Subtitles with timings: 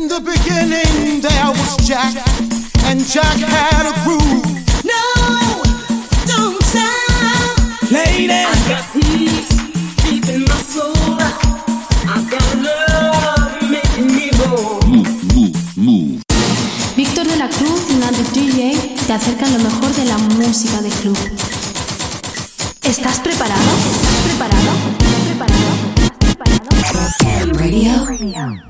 [0.00, 2.14] In the beginning there was Jack,
[2.88, 4.48] and Jack had a groove.
[4.82, 5.04] No,
[6.24, 7.92] don't stop.
[7.92, 9.52] Lady, I got peace
[10.00, 10.94] deep in my soul.
[12.08, 14.80] I got love making me whole.
[16.96, 20.88] Víctor de la Cruz y Nandi DJ te acercan lo mejor de la música de
[20.88, 21.18] club.
[22.84, 23.70] ¿Estás preparado?
[23.92, 24.70] ¿Estás preparado?
[24.98, 25.68] ¿Estás preparado?
[26.80, 28.06] ¿Estás preparado?
[28.06, 28.69] Radio.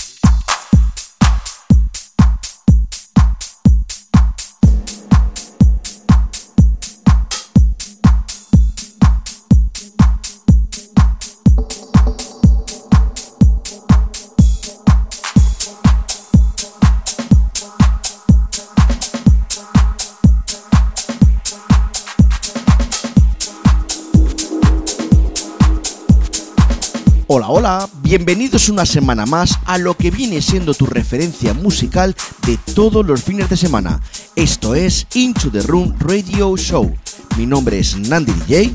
[27.33, 32.13] Hola, hola, bienvenidos una semana más a lo que viene siendo tu referencia musical
[32.45, 34.01] de todos los fines de semana.
[34.35, 36.93] Esto es Into the Room Radio Show.
[37.37, 38.73] Mi nombre es Nandi DJ.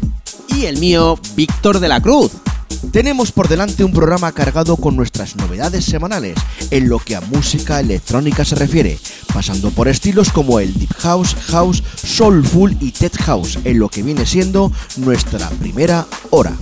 [0.56, 2.32] Y el mío, Víctor de la Cruz.
[2.92, 6.38] Tenemos por delante un programa cargado con nuestras novedades semanales
[6.70, 8.98] en lo que a música electrónica se refiere,
[9.34, 14.02] pasando por estilos como el Deep House, House, Soulful y Tech House, en lo que
[14.02, 16.56] viene siendo nuestra primera hora.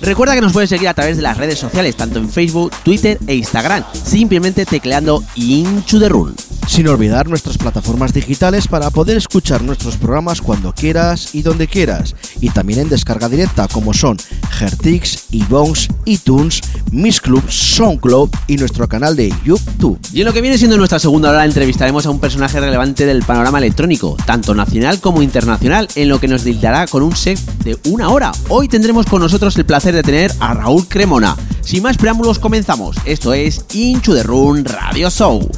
[0.00, 3.18] Recuerda que nos puedes seguir a través de las redes sociales, tanto en Facebook, Twitter
[3.26, 6.34] e Instagram, simplemente tecleando Into the Room.
[6.66, 12.16] Sin olvidar nuestras plataformas digitales para poder escuchar nuestros programas cuando quieras y donde quieras.
[12.40, 14.16] Y también en descarga directa como son
[14.60, 19.98] Hertix, iBones, iTunes, Miss Club, SoundCloud y nuestro canal de YouTube.
[20.12, 23.22] Y en lo que viene siendo nuestra segunda hora entrevistaremos a un personaje relevante del
[23.22, 27.78] panorama electrónico, tanto nacional como internacional, en lo que nos dictará con un set de
[27.84, 28.32] una hora.
[28.48, 31.36] Hoy tendremos con nosotros el placer de tener a Raúl Cremona.
[31.60, 32.96] Sin más preámbulos comenzamos.
[33.04, 35.48] Esto es Into the Room Radio Show.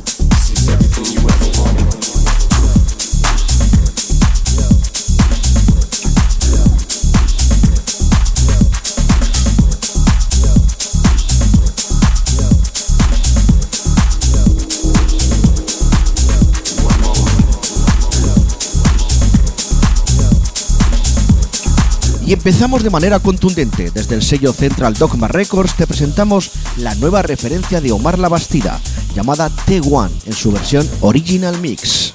[22.28, 23.90] Y empezamos de manera contundente.
[23.90, 28.78] Desde el sello Central Dogma Records te presentamos la nueva referencia de Omar La Bastida,
[29.14, 32.12] llamada T1 en su versión Original Mix.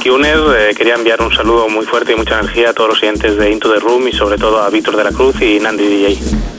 [0.00, 0.70] Hola chicos, aquí Uner.
[0.70, 3.50] Eh, quería enviar un saludo muy fuerte y mucha energía a todos los oyentes de
[3.50, 6.49] Into the Room y sobre todo a Víctor de la Cruz y Nandi DJ.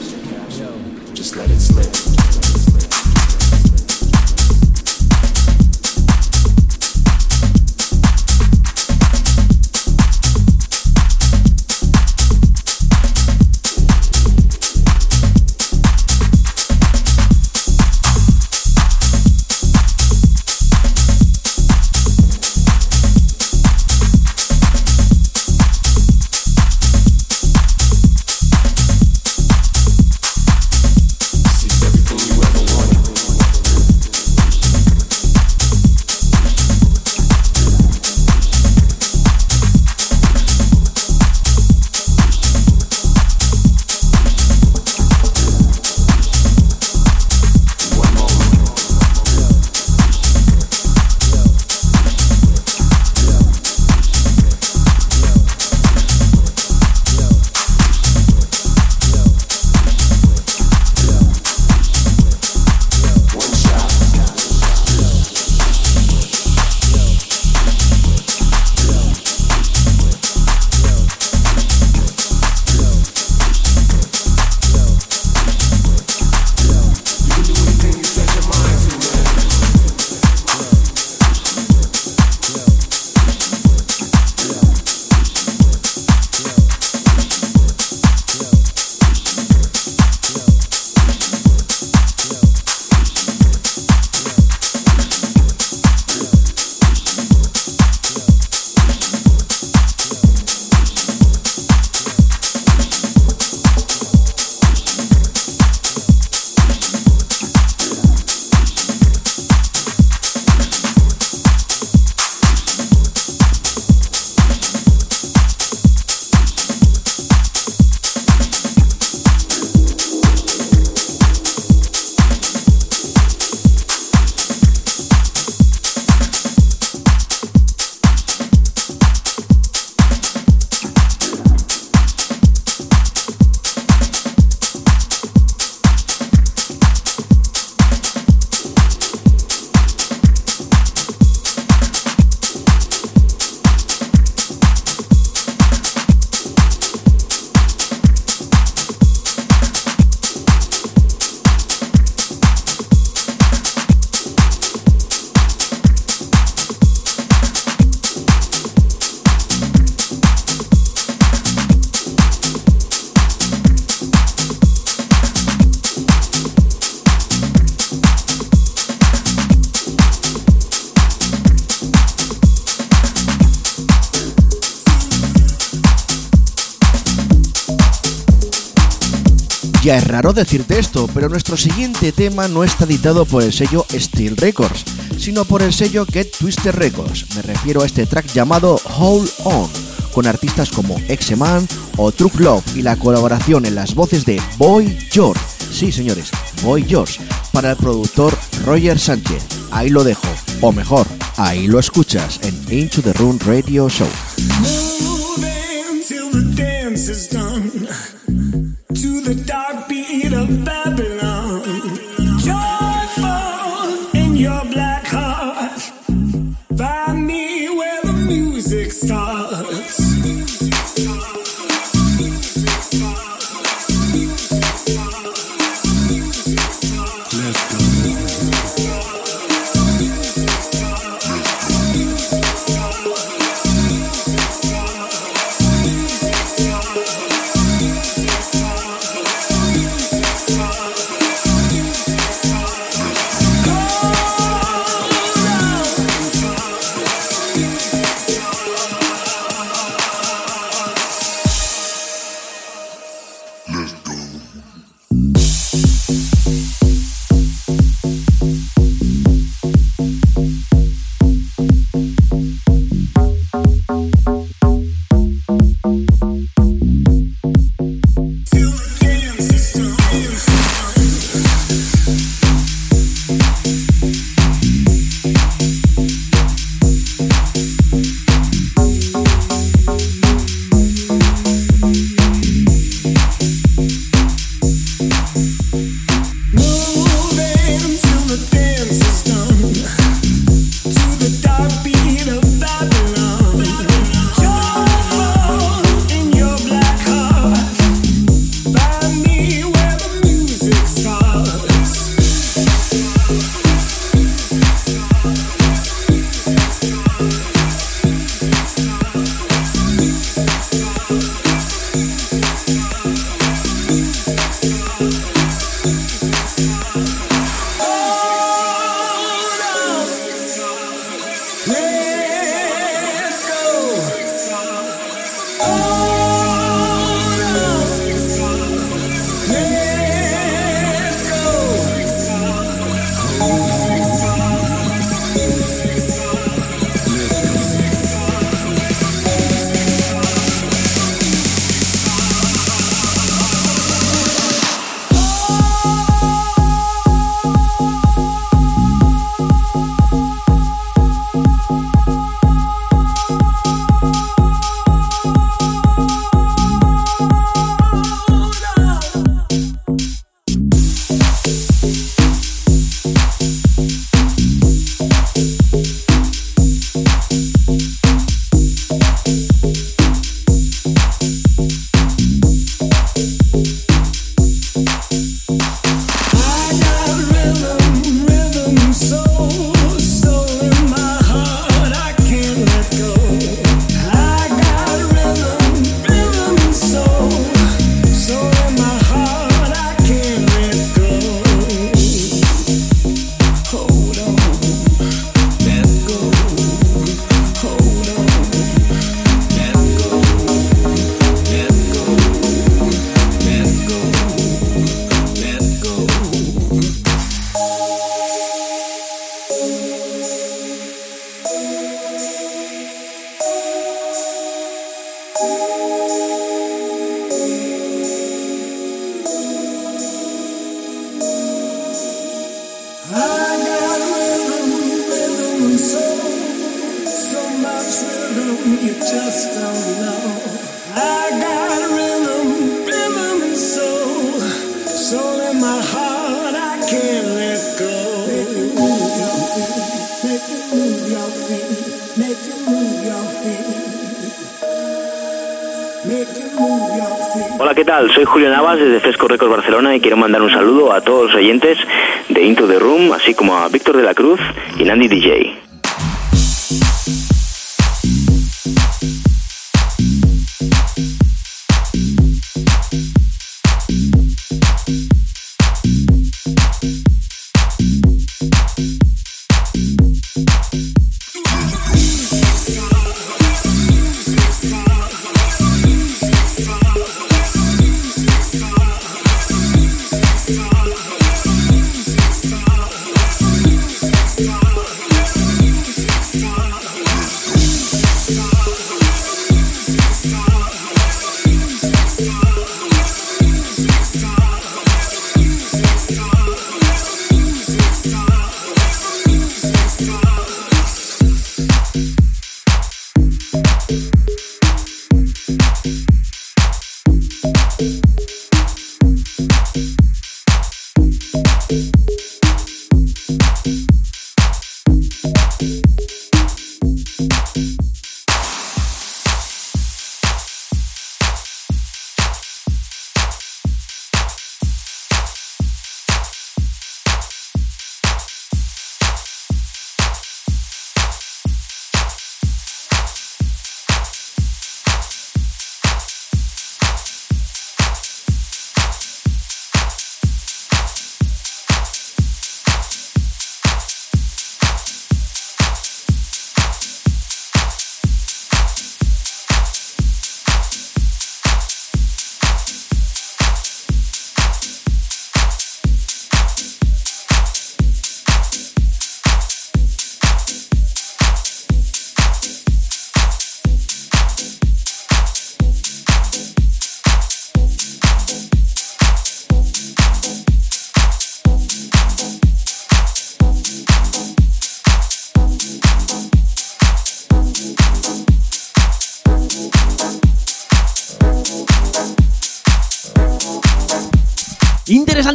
[180.34, 184.84] Decirte esto, pero nuestro siguiente tema no está editado por el sello Steel Records,
[185.18, 187.26] sino por el sello Get Twister Records.
[187.36, 189.70] Me refiero a este track llamado Hold On,
[190.12, 194.98] con artistas como X-Man o Truck Love y la colaboración en las voces de Boy
[195.10, 195.40] George.
[195.70, 196.30] Sí, señores,
[196.62, 197.20] Boy George,
[197.52, 199.44] para el productor Roger Sánchez.
[199.70, 200.28] Ahí lo dejo,
[200.60, 201.06] o mejor,
[201.36, 204.08] ahí lo escuchas en Into the Room Radio Show.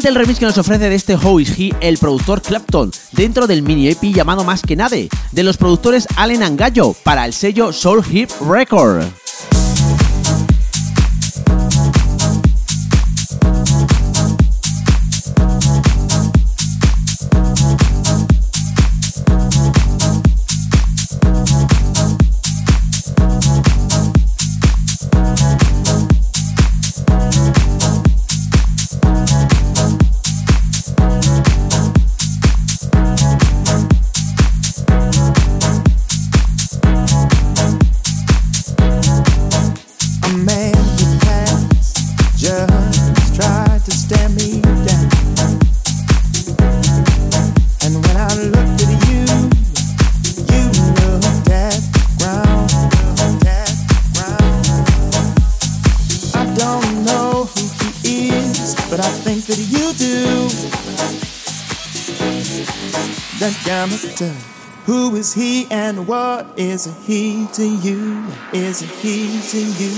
[0.03, 3.63] El remix que nos ofrece de este How Is He el productor Clapton dentro del
[3.63, 7.73] mini EP llamado Más que Nade de los productores Allen and Gallo para el sello
[7.73, 9.26] Soul Hip Record.
[66.77, 68.23] is it he to you?
[68.53, 69.96] Is it he to you?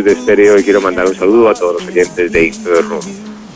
[0.00, 3.00] De Stereo y quiero mandar un saludo a todos los oyentes de Into the Room.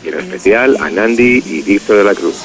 [0.03, 2.35] Y en especial a Nandi y Víctor de la Cruz.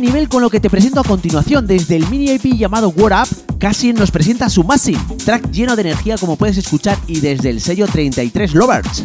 [0.00, 3.58] Nivel con lo que te presento a continuación, desde el mini EP llamado What Up,
[3.58, 7.60] Cassie nos presenta su Massive, track lleno de energía como puedes escuchar y desde el
[7.60, 9.04] sello 33 Lovers.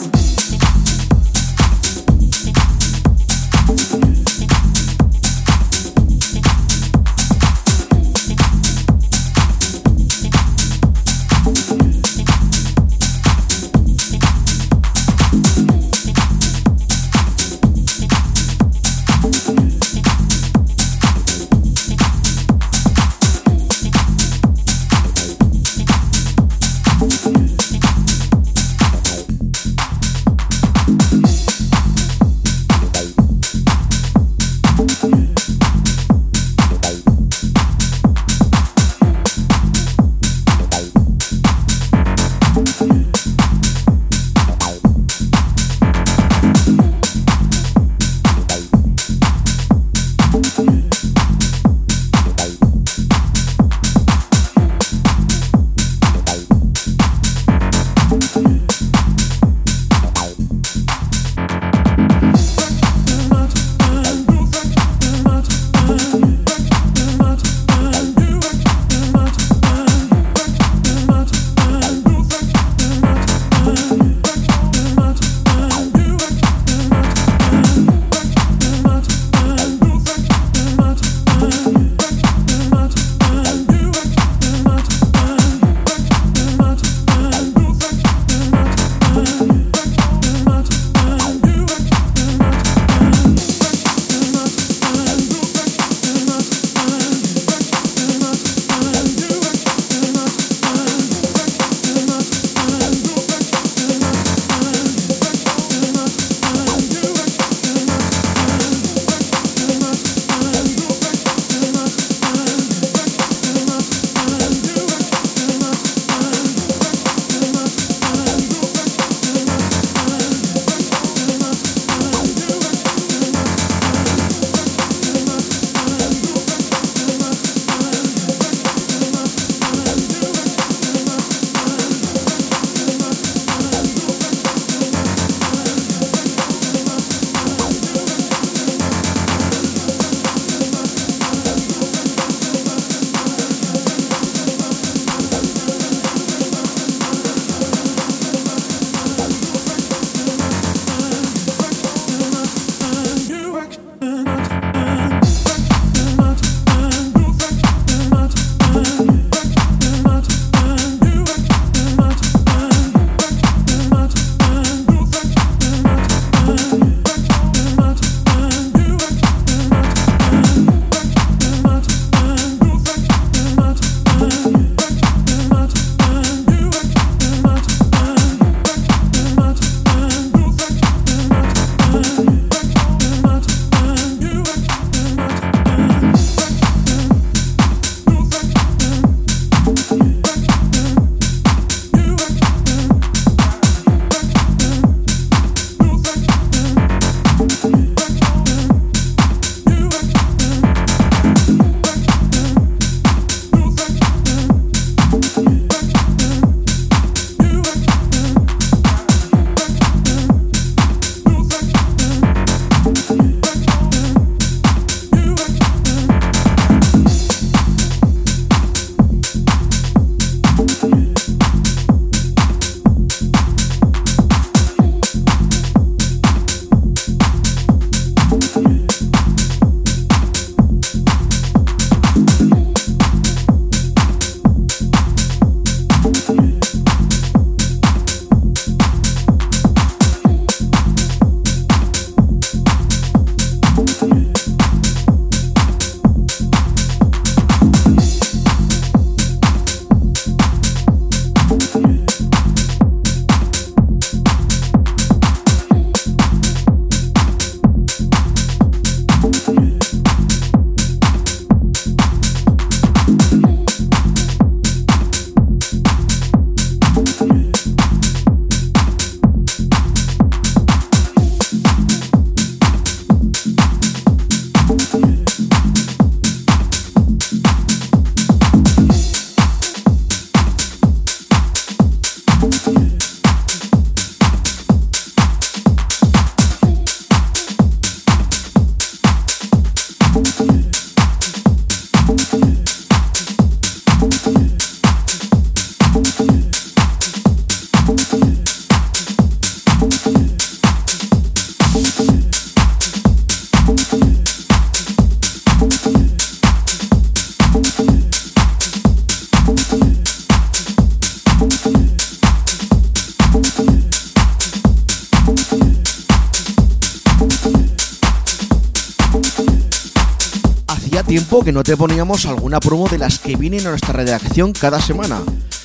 [321.11, 324.79] Tiempo que no te poníamos alguna promo de las que vienen a nuestra redacción cada
[324.79, 325.19] semana.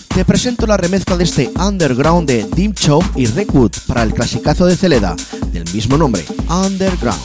[0.08, 4.66] Te presento la remezcla de este underground de Dim Chow y Redwood para el clasicazo
[4.66, 5.14] de Celeda,
[5.52, 7.20] del mismo nombre, Underground.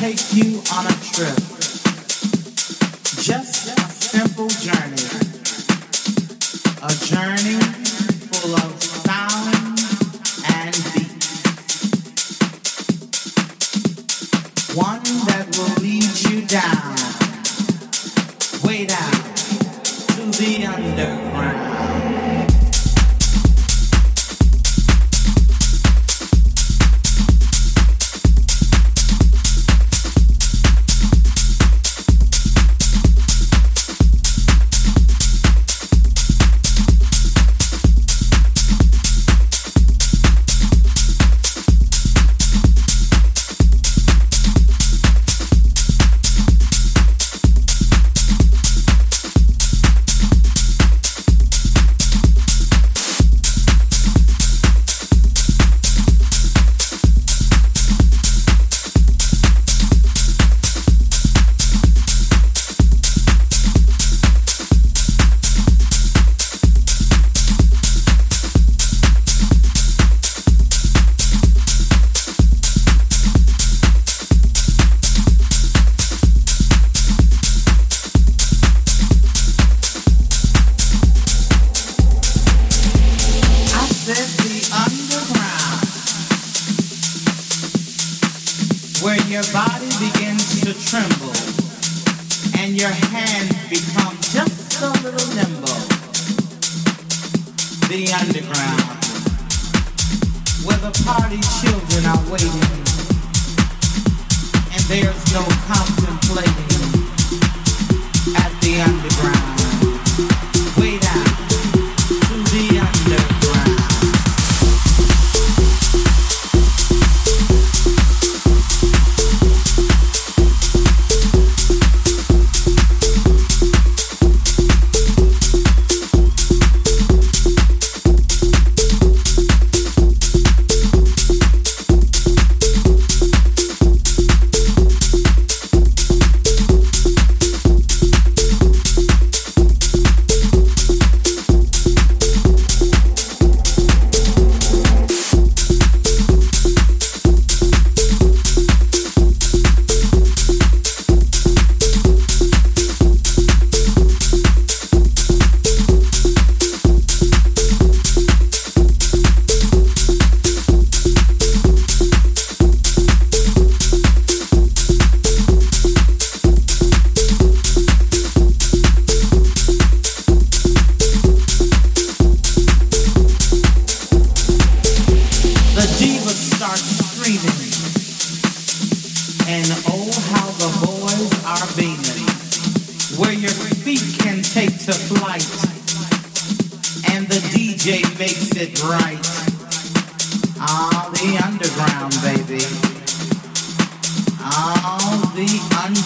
[0.00, 1.36] Take you on a trip.
[3.20, 4.96] Just a simple journey.
[6.82, 7.43] A journey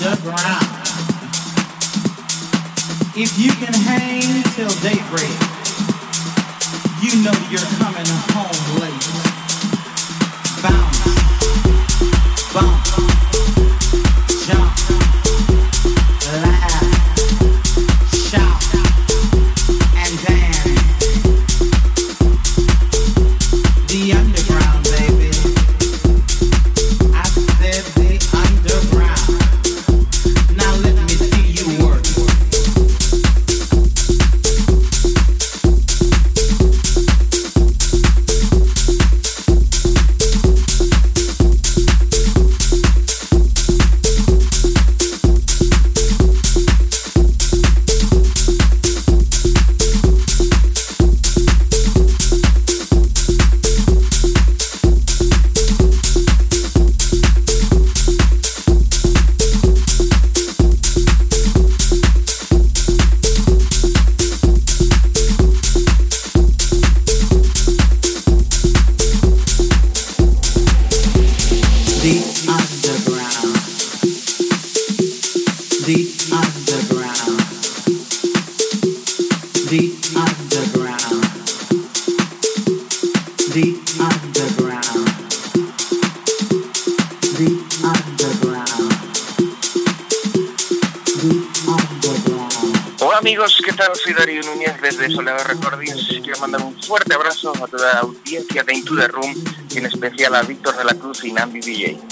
[0.01, 0.65] underground.
[3.17, 5.39] If you can hang till daybreak,
[7.03, 9.09] you know you're coming home late.
[10.63, 11.08] Bounce,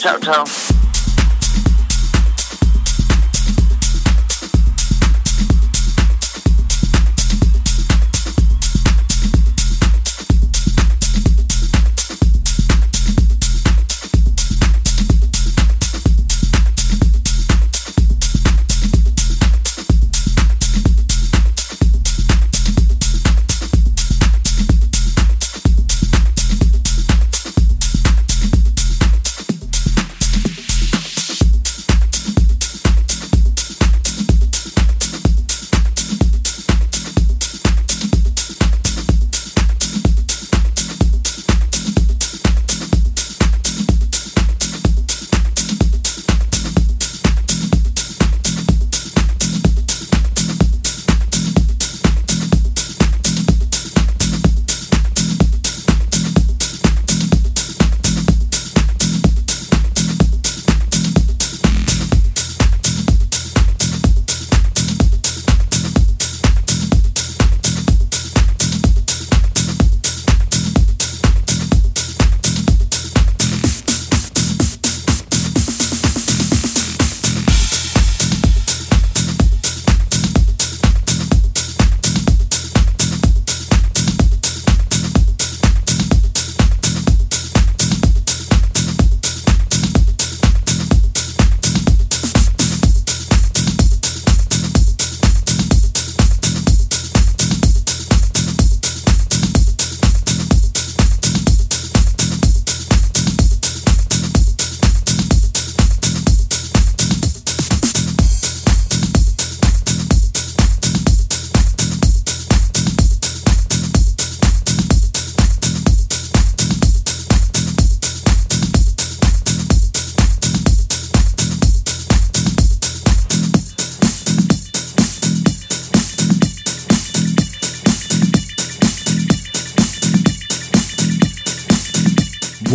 [0.07, 0.66] Toto.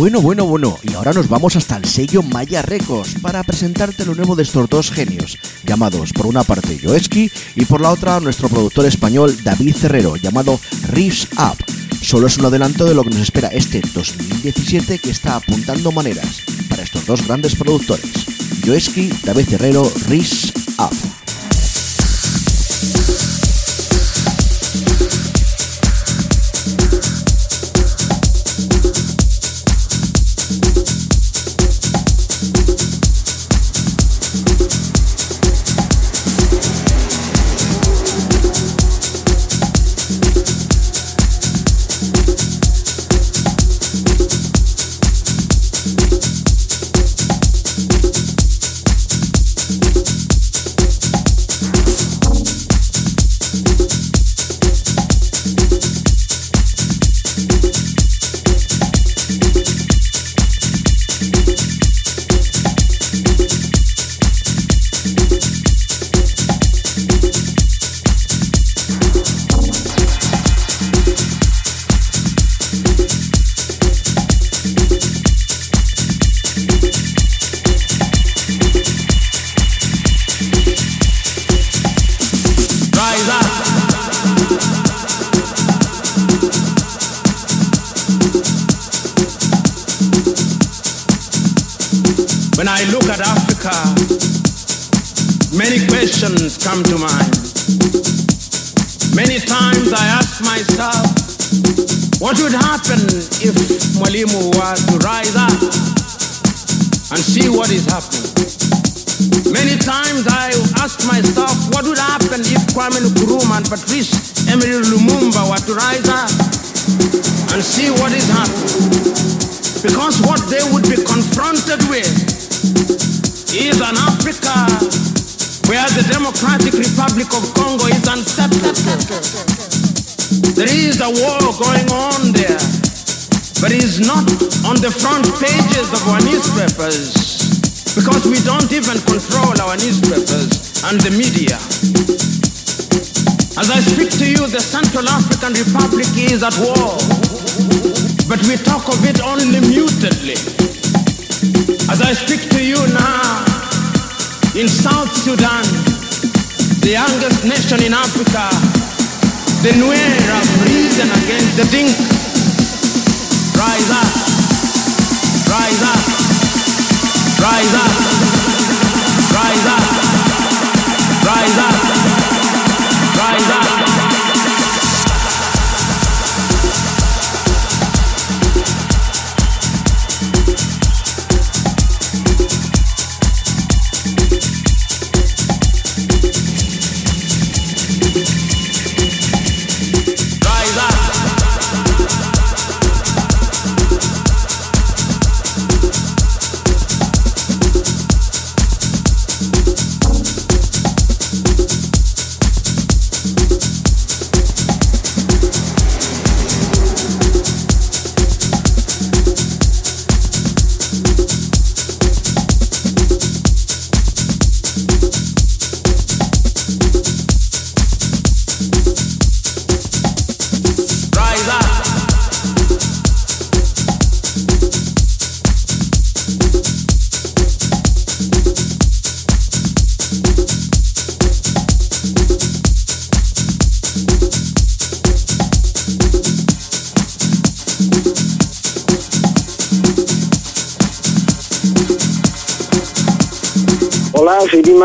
[0.02, 4.16] Bueno, bueno, bueno, y ahora nos vamos hasta el sello Maya Records para presentarte lo
[4.16, 8.48] nuevo de estos dos genios, llamados por una parte Yoeski y por la otra nuestro
[8.48, 10.58] productor español David Herrero, llamado
[10.88, 11.64] Riffs Up.
[12.02, 16.42] Solo es un adelanto de lo que nos espera este 2017 que está apuntando maneras
[16.68, 18.26] para estos dos grandes productores,
[18.64, 21.21] Yoeski, David Herrero, Riffs Up.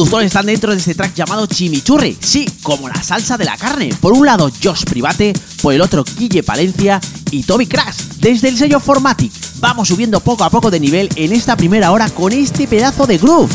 [0.00, 3.90] Productores están dentro de este track llamado Chimichurri, sí, como la salsa de la carne.
[4.00, 6.98] Por un lado Josh Private, por el otro Guille Palencia
[7.30, 9.30] y Toby Crash, desde el sello Formatic.
[9.58, 13.18] Vamos subiendo poco a poco de nivel en esta primera hora con este pedazo de
[13.18, 13.54] groove.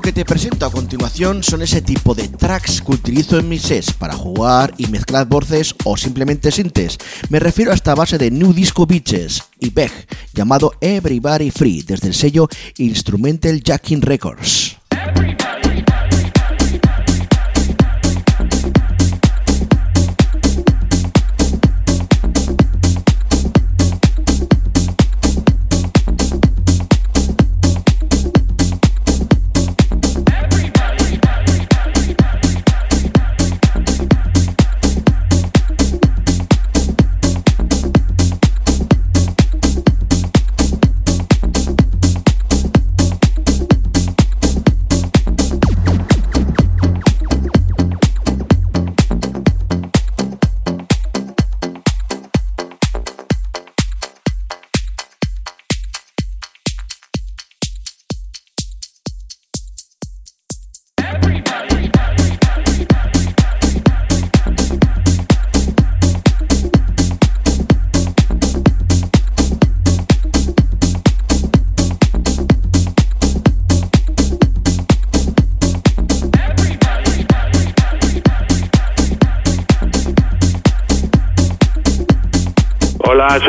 [0.00, 3.60] Lo que te presento a continuación son ese tipo de tracks que utilizo en mis
[3.60, 6.96] sets para jugar y mezclar voces o simplemente sintes.
[7.28, 9.92] Me refiero a esta base de New Disco Beaches y Peg,
[10.32, 12.48] llamado Everybody Free, desde el sello
[12.78, 14.69] Instrumental Jacking Records.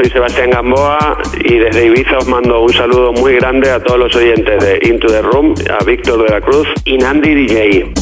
[0.01, 4.15] Soy Sebastián Gamboa y desde Ibiza os mando un saludo muy grande a todos los
[4.15, 8.00] oyentes de Into the Room, a Víctor de la Cruz y Nandi DJ.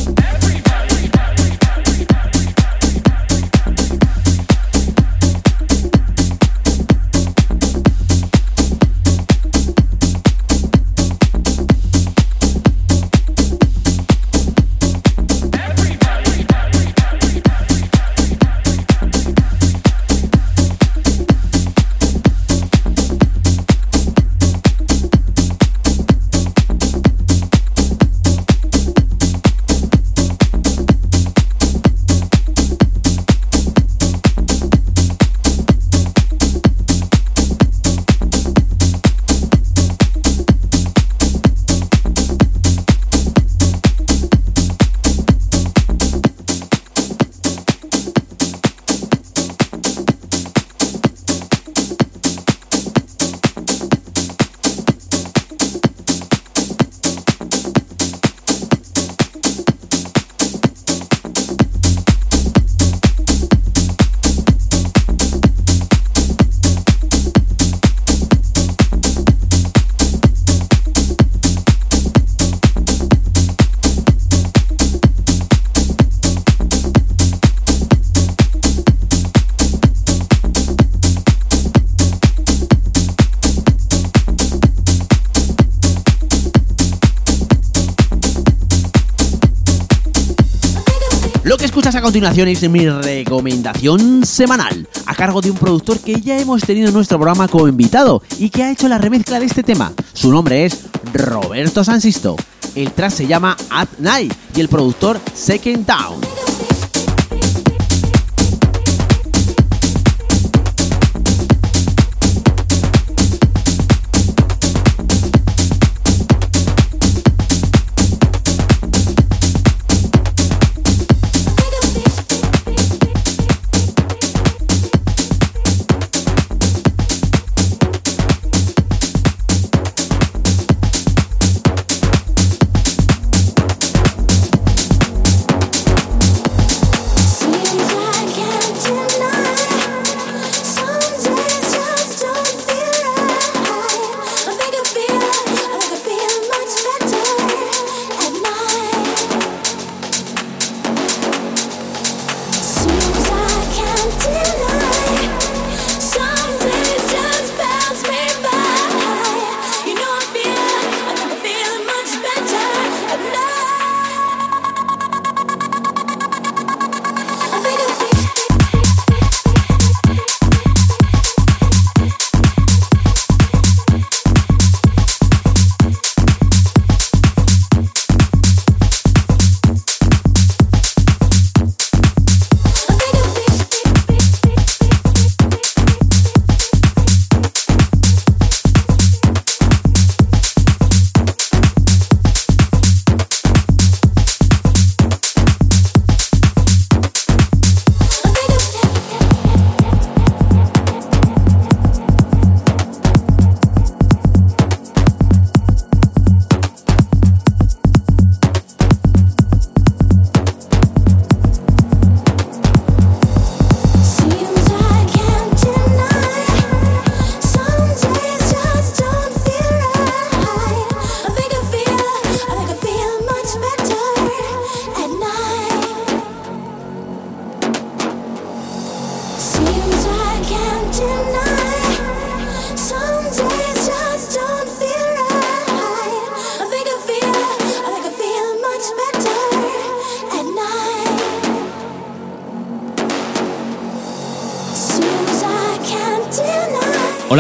[92.10, 96.94] Continuación es mi recomendación semanal, a cargo de un productor que ya hemos tenido en
[96.96, 99.94] nuestro programa como invitado y que ha hecho la remezcla de este tema.
[100.14, 102.36] Su nombre es Roberto Sansisto.
[102.74, 106.49] El track se llama At Night y el productor Second Down.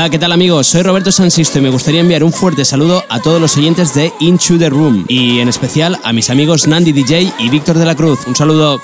[0.09, 0.67] ¿Qué tal amigos?
[0.67, 4.11] Soy Roberto Sansisto y me gustaría enviar un fuerte saludo a todos los oyentes de
[4.19, 7.95] Into the Room y en especial a mis amigos Nandi DJ y Víctor de la
[7.95, 8.25] Cruz.
[8.25, 8.81] Un saludo.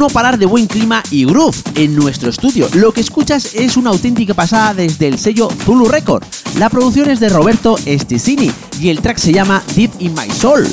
[0.00, 2.66] No parar de buen clima y groove en nuestro estudio.
[2.72, 6.24] Lo que escuchas es una auténtica pasada desde el sello Zulu Record.
[6.58, 10.66] La producción es de Roberto Esticini y el track se llama Deep in My Soul.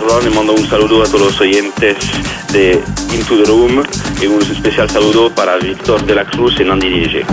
[0.00, 1.96] Ron y mando un saludo a todos los oyentes
[2.52, 2.82] de
[3.14, 3.82] Into the Room
[4.20, 7.24] y un especial saludo para Víctor de la Cruz y Nandi DJ.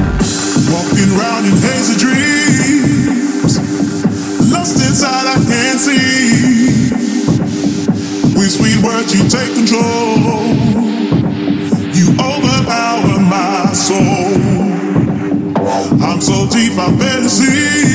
[16.01, 17.94] I'm so deep I barely see.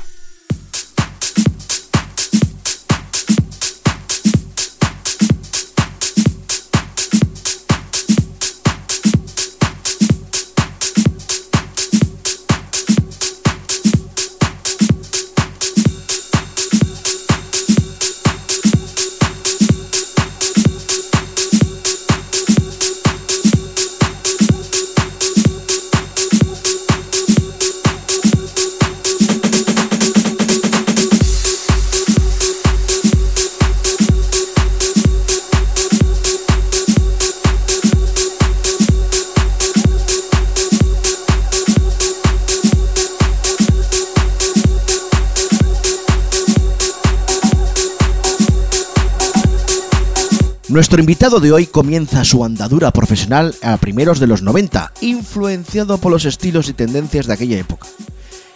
[50.81, 56.11] Nuestro invitado de hoy comienza su andadura profesional a primeros de los 90, influenciado por
[56.11, 57.87] los estilos y tendencias de aquella época.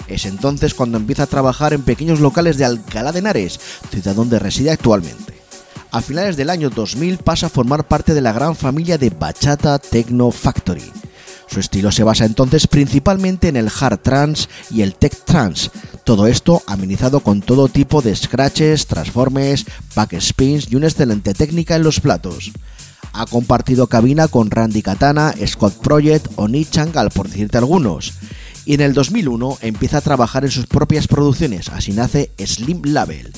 [0.07, 3.59] Es entonces cuando empieza a trabajar en pequeños locales de Alcalá de Henares,
[3.91, 5.39] ciudad donde reside actualmente.
[5.91, 9.77] A finales del año 2000 pasa a formar parte de la gran familia de Bachata
[9.77, 10.91] Techno Factory.
[11.47, 15.69] Su estilo se basa entonces principalmente en el hard trance y el tech trance,
[16.03, 19.65] todo esto amenizado con todo tipo de scratches, transformes,
[19.95, 22.51] backspins y una excelente técnica en los platos.
[23.13, 28.13] Ha compartido cabina con Randy Katana, Scott Project o Nick Changal, por decirte algunos.
[28.65, 33.31] Y en el 2001 empieza a trabajar en sus propias producciones, así nace Slim Label,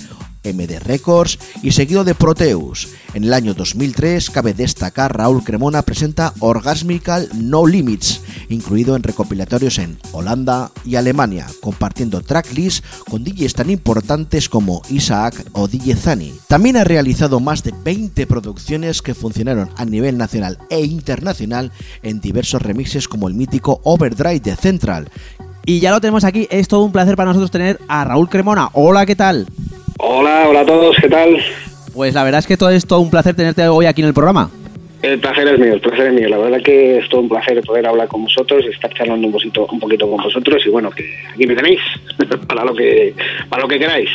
[0.54, 2.88] MD Records y seguido de Proteus.
[3.14, 9.80] En el año 2003 cabe destacar Raúl Cremona presenta Orgasmical No Limits, incluido en recopilatorios
[9.80, 16.34] en Holanda y Alemania, compartiendo tracklist con DJs tan importantes como Isaac o DJ Zani.
[16.48, 21.72] También ha realizado más de 20 producciones que funcionaron a nivel nacional e internacional
[22.04, 25.10] en diversos remixes como el mítico Overdrive de Central.
[25.66, 28.70] Y ya lo tenemos aquí, es todo un placer para nosotros tener a Raúl Cremona.
[28.74, 29.48] Hola, ¿qué tal?
[30.00, 31.38] Hola, hola a todos, ¿qué tal?
[31.94, 34.14] Pues la verdad es que todo es todo un placer tenerte hoy aquí en el
[34.14, 34.50] programa.
[35.02, 36.30] El placer es mío, el placer es mío.
[36.30, 39.66] La verdad que es todo un placer poder hablar con vosotros, estar charlando un poquito,
[39.72, 41.80] un poquito con vosotros y bueno, que aquí me tenéis
[42.48, 43.16] para lo que
[43.50, 44.10] para lo que queráis.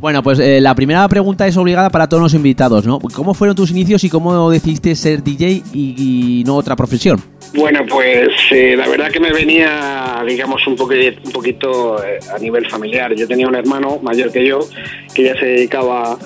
[0.00, 2.98] Bueno, pues eh, la primera pregunta es obligada para todos los invitados, ¿no?
[2.98, 7.20] ¿Cómo fueron tus inicios y cómo decidiste ser DJ y, y no otra profesión?
[7.54, 12.38] Bueno, pues eh, la verdad que me venía, digamos, un, poco, un poquito eh, a
[12.38, 13.14] nivel familiar.
[13.14, 14.60] Yo tenía un hermano mayor que yo
[15.12, 16.18] que ya se dedicaba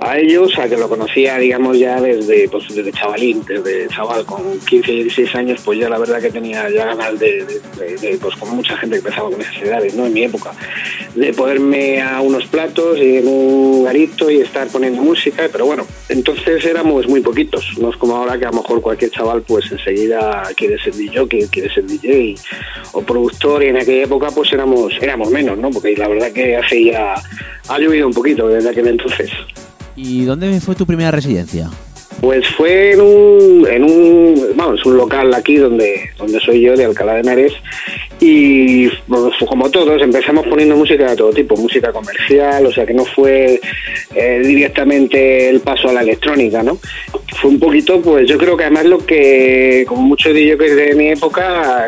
[0.00, 4.24] a ello, o sea, que lo conocía, digamos, ya desde, pues, desde chavalín, desde chaval,
[4.24, 7.60] con 15 y 16 años, pues ya la verdad que tenía ya ganas de,
[8.20, 10.06] pues como mucha gente que empezaba con esas edades, ¿no?
[10.06, 10.52] En mi época,
[11.14, 15.86] de poderme a unos platos y en un garito y estar poniendo música, pero bueno,
[16.08, 19.70] entonces éramos muy poquitos, no es como ahora que a lo mejor cualquier chaval pues
[19.70, 22.34] enseguida quiere ser DJ, quiere ser DJ
[22.92, 25.70] o productor y en aquella época pues éramos éramos menos, ¿no?
[25.70, 27.14] Porque la verdad que hace ya
[27.68, 29.30] ha llovido un poquito desde aquel entonces.
[29.96, 31.70] ¿Y dónde fue tu primera residencia?
[32.20, 36.84] Pues fue en un, en un, vamos, un local aquí donde, donde soy yo, de
[36.84, 37.54] Alcalá de Henares,
[38.20, 42.84] y bueno, fue como todos, empezamos poniendo música de todo tipo, música comercial, o sea
[42.84, 43.58] que no fue
[44.14, 46.78] eh, directamente el paso a la electrónica, ¿no?
[47.40, 50.74] Fue un poquito, pues yo creo que además lo que, como muchos de ellos que
[50.74, 51.86] de mi época,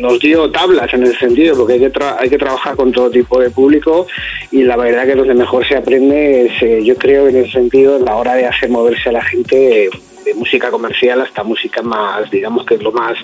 [0.00, 3.10] nos dio tablas en ese sentido, porque hay que, tra- hay que trabajar con todo
[3.10, 4.06] tipo de público
[4.50, 7.96] y la verdad que donde mejor se aprende es, eh, yo creo, en ese sentido,
[7.96, 9.90] a la hora de hacer moverse a la gente
[10.24, 13.16] de música comercial hasta música más, digamos que es lo más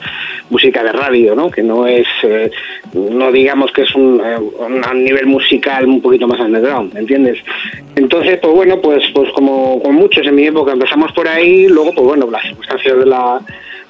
[0.49, 1.51] música de radio, ¿no?
[1.51, 2.51] Que no es, eh,
[2.95, 7.39] no digamos que es un, eh, nivel musical un poquito más underground, ¿me entiendes?
[7.97, 11.93] Entonces, pues bueno, pues, pues como con muchos en mi época empezamos por ahí, luego,
[11.95, 13.41] pues bueno, las circunstancias de la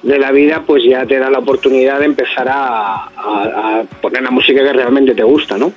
[0.07, 4.63] de la vida, pues ya te da la oportunidad de empezar a, poner la música
[4.63, 5.73] que realmente te gusta, ¿no?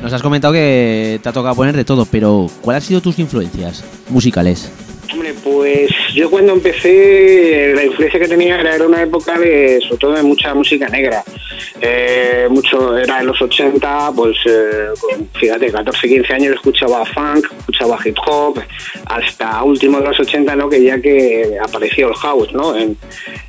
[0.00, 3.18] Nos has comentado que te ha tocado poner de todo, pero ¿cuáles han sido tus
[3.18, 4.72] influencias musicales?
[5.12, 10.12] Hombre, pues yo cuando empecé, la influencia que tenía era, una época de, sobre todo
[10.12, 11.24] de mucha música negra.
[11.80, 14.88] eh, mucho era en los 80, pues eh,
[15.34, 18.60] fíjate, 14, 15 años escuchaba funk, escuchaba hip hop,
[19.06, 20.68] hasta último de los 80, ¿no?
[20.68, 22.76] Que ya que apareció el house, ¿no?
[22.76, 22.96] En,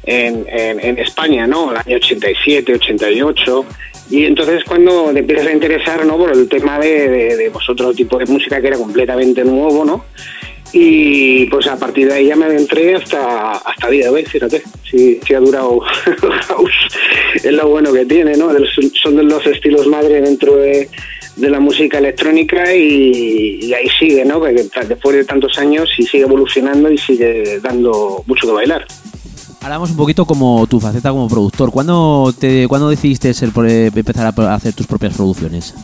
[0.04, 1.72] en, en, en España, ¿no?
[1.72, 3.66] El año 87, 88.
[4.10, 6.18] Y entonces cuando te empiezas a interesar, ¿no?
[6.18, 10.06] Por el tema de, de, de, tipo de música que era completamente nuevo, ¿no?
[10.74, 14.64] Y pues a partir de ahí ya me adentré hasta hasta día de hoy, fíjate,
[14.90, 15.82] sí, sí ha durado
[17.36, 18.50] es lo bueno que tiene, ¿no?
[19.02, 20.90] Son de los estilos madre dentro de,
[21.36, 24.40] de la música electrónica y, ahí sigue, ¿no?
[24.74, 28.86] Ta- después de tantos años y sigue evolucionando y sigue dando mucho que bailar.
[29.62, 31.72] Hablamos un poquito como tu faceta como productor.
[31.72, 35.76] ¿Cuándo, te, ¿cuándo decidiste ser, eh, empezar a hacer tus propias producciones?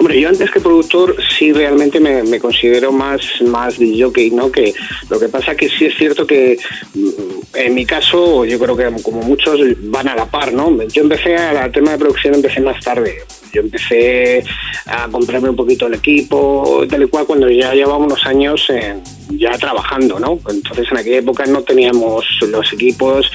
[0.00, 4.50] Hombre, yo antes que productor sí realmente me, considero más, más jockey, ¿no?
[4.50, 4.72] Que
[5.10, 6.56] lo que pasa que sí es cierto que
[6.94, 7.08] mm,
[7.52, 10.74] en mi caso yo creo que como muchos van a la par, ¿no?
[10.84, 13.18] Yo empecé al tema de producción empecé más tarde.
[13.52, 14.42] Yo empecé
[14.86, 19.02] a comprarme un poquito el equipo, tal y cual, cuando ya llevaba unos años en-
[19.30, 20.38] ya trabajando, ¿no?
[20.50, 23.30] Entonces en aquella época no teníamos los equipos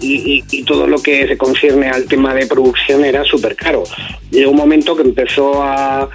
[0.00, 3.84] y, todo lo que se concierne al tema de producción era súper caro.
[4.30, 6.08] Llegó un momento que empezó a,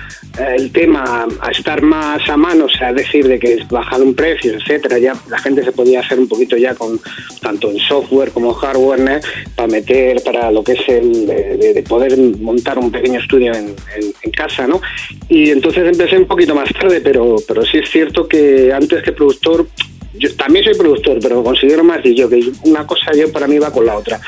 [0.55, 4.53] el tema a estar más a mano, o sea, decir, de que bajar un precio,
[4.55, 6.99] etcétera, ya la gente se podía hacer un poquito ya con
[7.41, 9.11] tanto en software como hardware, ¿no?
[9.55, 13.53] para meter, para lo que es el de, de- de poder montar un pequeño estudio
[13.53, 13.75] en-
[14.21, 14.82] en casa, ¿no?
[15.29, 19.11] Y entonces empecé un poquito más tarde, pero, pero sí es cierto que antes que
[19.22, 19.67] productor,
[20.15, 22.51] yo también soy productor, pero lo considero más de jockey.
[22.63, 24.19] Una cosa yo para mí va con la otra,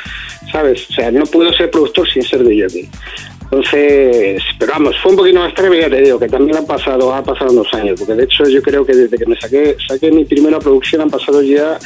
[0.51, 0.87] ¿sabes?
[0.89, 2.89] O sea, no puedo ser productor sin ser de jockey.
[3.43, 7.13] Entonces, pero vamos, fue un poquito más tarde, ya te digo, que también han pasado,
[7.13, 10.11] ha pasado unos años, porque de hecho yo creo que desde que me saqué, saqué
[10.11, 11.77] mi primera producción han pasado ya,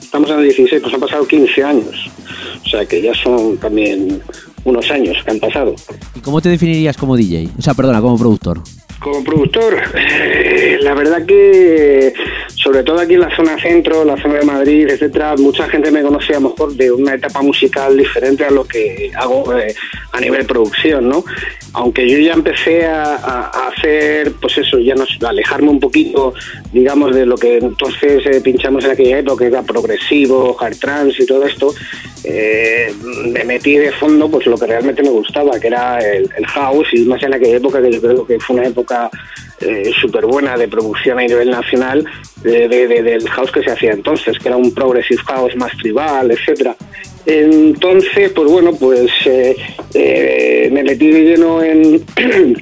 [0.00, 2.10] estamos en el 16, pues han pasado 15 años.
[2.64, 4.20] O sea que ya son también
[4.64, 5.74] unos años que han pasado.
[6.14, 7.48] ¿Y cómo te definirías como DJ?
[7.58, 8.60] O sea, perdona, como productor.
[9.00, 12.14] Como productor, eh, la verdad que
[12.54, 16.02] sobre todo aquí en la zona centro, la zona de Madrid, etcétera, mucha gente me
[16.02, 19.74] conoce a lo mejor de una etapa musical diferente a lo que hago eh,
[20.12, 21.24] a nivel producción, ¿no?
[21.74, 26.32] Aunque yo ya empecé a, hacer, pues eso, ya no alejarme un poquito,
[26.72, 31.22] digamos, de lo que entonces eh, pinchamos en aquella época, que era progresivo, hard trance
[31.22, 31.74] y todo esto,
[32.24, 36.88] me metí de fondo pues lo que realmente me gustaba, que era el, el house,
[36.92, 38.85] y más en aquella época que yo creo que fue una época
[39.60, 42.04] eh, súper buena de producción a nivel nacional
[42.42, 45.72] de- de- de- del house que se hacía entonces, que era un progressive house más
[45.78, 46.76] tribal, etcétera.
[47.24, 49.56] Entonces, pues bueno, pues eh,
[49.94, 52.04] eh, me metí de lleno en,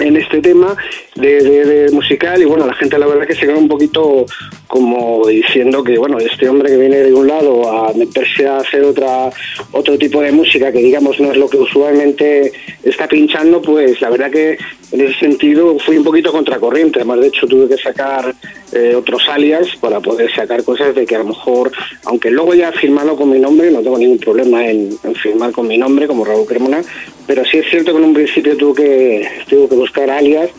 [0.00, 0.76] en este tema
[1.14, 4.26] de musical y bueno, la gente la verdad que se quedó un poquito
[4.66, 8.82] como diciendo que bueno, este hombre que viene de un lado a meterse a hacer
[8.82, 9.30] otra
[9.72, 12.52] otro tipo de música que digamos no es lo que usualmente
[12.82, 14.58] está pinchando, pues la verdad que
[14.92, 18.34] en ese sentido fui un poquito contracorriente, además de hecho tuve que sacar
[18.72, 21.70] eh, otros alias para poder sacar cosas de que a lo mejor,
[22.04, 25.66] aunque luego ya firmado con mi nombre, no tengo ningún problema en, en firmar con
[25.66, 26.82] mi nombre como Raúl Cremona,
[27.26, 30.50] pero sí es cierto que en un principio tuve que, tuve que buscar alias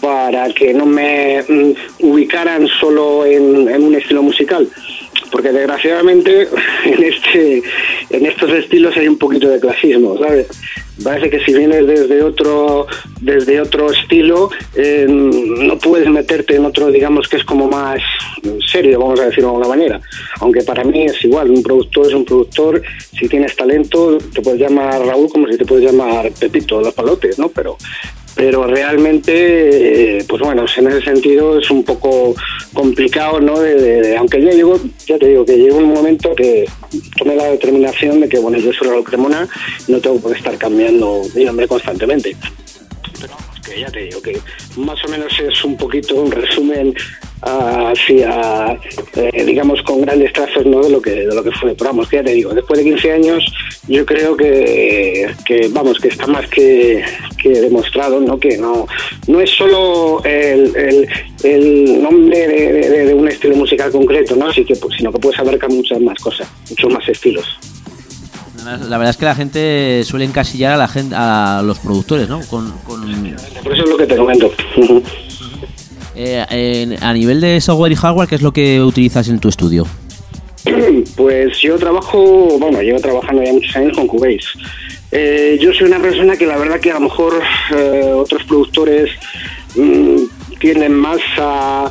[0.00, 4.68] para que no me mm, ubicaran solo en, un estilo musical
[5.30, 6.48] porque desgraciadamente
[6.84, 7.62] en este
[8.10, 10.46] en estos estilos hay un poquito de clasismo sabes
[11.02, 12.86] parece que si vienes desde otro
[13.20, 18.00] desde otro estilo eh, no puedes meterte en otro digamos que es como más
[18.70, 20.00] serio vamos a decirlo de alguna manera.
[20.40, 22.82] Aunque para mí es igual un productor es un productor
[23.18, 27.38] si tienes talento te puedes llamar Raúl como si te puedes llamar Pepito los palotes
[27.38, 27.76] no pero
[28.36, 32.34] pero realmente, eh, pues bueno, en ese sentido es un poco
[32.74, 33.58] complicado, ¿no?
[33.58, 36.66] De, aunque ya llegó, ya te digo, que llegó un momento que
[37.16, 39.48] tomé la determinación de que, bueno, yo soy Raúl Cremona,
[39.88, 42.36] no tengo por qué estar cambiando mi nombre constantemente.
[43.18, 43.32] Pero
[43.64, 44.38] que ya te digo que
[44.76, 46.94] más o menos es un poquito un resumen
[47.42, 48.78] así, a,
[49.16, 50.80] eh, digamos, con grandes trazos, ¿no?
[50.80, 51.74] De lo que, de lo que fue.
[51.74, 53.44] Pero vamos, que ya te digo, después de 15 años,
[53.88, 57.04] yo creo que, que vamos, que está más que,
[57.40, 58.38] que demostrado, ¿no?
[58.38, 58.86] Que no,
[59.28, 61.08] no es solo el, el,
[61.44, 64.48] el nombre de, de- de un estilo musical concreto, ¿no?
[64.48, 67.46] Así que, pues, sino que puedes abarcar muchas más cosas, muchos más estilos.
[68.64, 72.28] La la verdad es que la gente suele encasillar a la gente, a los productores,
[72.28, 72.40] ¿no?
[72.50, 73.02] Con, con-
[73.62, 74.50] Por eso es lo que te comento.
[76.16, 79.86] Eh, a nivel de software y hardware, ¿qué es lo que utilizas en tu estudio?
[81.16, 84.48] Pues yo trabajo, bueno, llevo trabajando ya muchos años con Cubase.
[85.12, 87.40] Eh, yo soy una persona que la verdad que a lo mejor
[87.74, 89.10] eh, otros productores
[89.76, 90.16] mm,
[90.58, 91.90] tienden más a,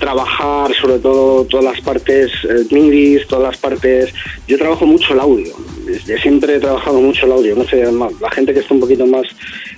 [0.00, 4.12] trabajar sobre todo todas las partes eh, MIDIs, todas las partes...
[4.48, 5.54] Yo trabajo mucho el audio.
[5.84, 7.84] de siempre he trabajado mucho el audio, no sé,
[8.20, 9.26] la gente que está un poquito más,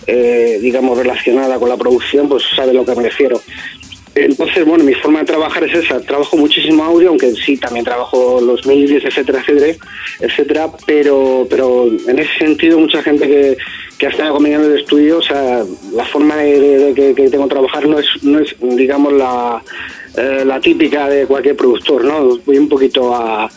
[0.07, 3.41] eh, digamos, relacionada con la producción, pues sabe a lo que me refiero.
[4.25, 6.01] Entonces, bueno, mi forma de trabajar es esa.
[6.01, 9.77] Trabajo muchísimo audio, aunque sí, también trabajo los medios, etcétera, etcétera,
[10.21, 10.71] etcétera.
[10.87, 13.57] Pero, pero en ese sentido, mucha gente que,
[13.99, 15.63] que ha estado conmigo en el estudio, o sea,
[15.93, 19.63] la forma de, que tengo que trabajar no es, no es digamos, la,
[20.17, 22.39] eh, la típica de cualquier productor, ¿no?
[22.47, 23.51] Voy un poquito a,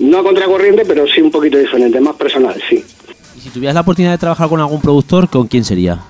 [0.00, 2.84] no a contracorriente, pero sí un poquito diferente, más personal, sí.
[3.36, 6.00] Y si tuvieras la oportunidad de trabajar con algún productor, ¿con quién sería?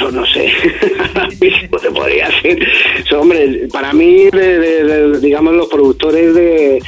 [0.00, 0.52] Pues no sé,
[1.40, 2.28] mismo te podría.
[3.08, 6.82] So, hombre, para mí, de- digamos, los productores de,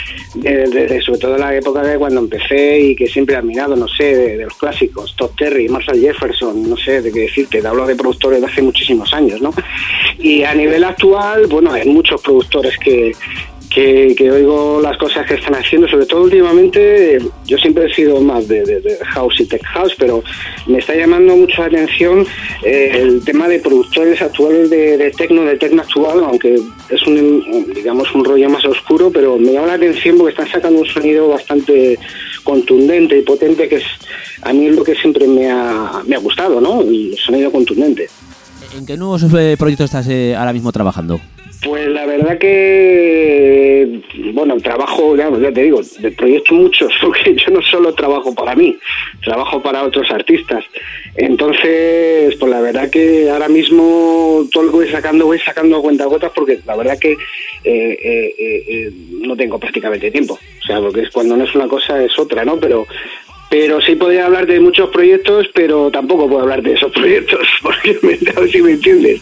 [1.05, 4.05] sobre todo en la época de cuando empecé y que siempre he admirado, no sé,
[4.16, 7.87] de, de los clásicos, Todd Terry, Marshall Jefferson, no sé de qué decirte, te hablo
[7.87, 9.53] de productores de hace muchísimos años, ¿no?
[10.19, 13.12] Y a nivel actual, bueno, hay muchos productores que,
[13.69, 18.20] que, que oigo las cosas que están haciendo, sobre todo últimamente, yo siempre he sido
[18.20, 20.23] más de, de- de house y tech house, pero
[20.66, 22.27] me está llamando mucho la atención
[22.65, 26.55] eh, el tema de productores actuales de, de techno, de techno actual, aunque
[26.89, 30.81] es un, digamos, un rollo más oscuro, pero me llama la atención porque están sacando
[30.81, 31.99] un sonido bastante
[32.45, 33.85] contundente y potente, que es
[34.43, 36.81] a mí es lo que siempre me ha, me ha gustado, ¿no?
[36.81, 38.09] El sonido contundente.
[38.77, 41.20] ¿En qué nuevos eh, proyectos estás eh, ahora mismo trabajando?
[41.62, 44.01] Pues la verdad que,
[44.32, 48.55] bueno, trabajo, ya, ya te digo, de proyectos muchos, porque yo no solo trabajo para
[48.55, 48.78] mí,
[49.24, 50.64] trabajo para otros artistas.
[51.16, 55.82] Entonces, pues la verdad que ahora mismo todo lo que voy sacando, voy sacando a
[55.82, 57.16] cuenta gotas, porque la verdad que eh,
[57.64, 60.35] eh, eh, eh, no tengo prácticamente tiempo.
[60.35, 62.60] O sea, porque es cuando no es una cosa es otra, ¿no?
[62.60, 62.86] Pero
[63.51, 67.99] pero sí podría hablar de muchos proyectos, pero tampoco puedo hablar de esos proyectos, porque
[68.37, 69.20] a ver si me entiendes.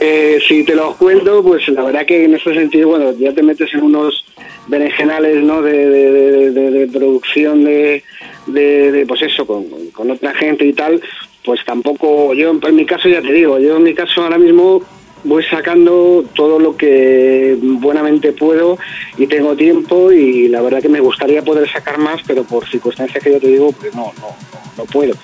[0.00, 3.42] Eh, si te los cuento, pues la verdad que en ese sentido, bueno, ya te
[3.42, 4.24] metes en unos
[4.68, 5.62] berenjenales, ¿no?
[5.62, 8.02] De, de, de- de- de producción de,
[8.46, 11.00] de, de, pues eso, con, con otra gente y tal,
[11.44, 14.82] pues tampoco, yo en mi caso ya te digo, yo en mi caso ahora mismo
[15.24, 18.78] voy sacando todo lo que buenamente puedo
[19.16, 23.22] y tengo tiempo y la verdad que me gustaría poder sacar más, pero por circunstancias
[23.22, 25.14] que yo te digo, pues no, no, no, no puedo.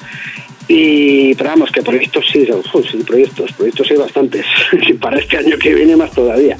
[0.68, 4.46] Y, pero vamos, que proyectos sí, uf, sí, proyectos, proyectos hay bastantes,
[4.88, 6.56] y para este año que viene más todavía.